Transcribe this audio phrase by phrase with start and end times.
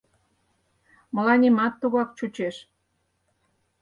[1.15, 2.55] —Мыланемат тугак чучеш.